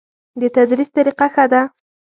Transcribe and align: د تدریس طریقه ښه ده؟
د 0.39 0.43
تدریس 0.55 0.89
طریقه 0.97 1.27
ښه 1.33 1.45
ده؟ 1.51 1.61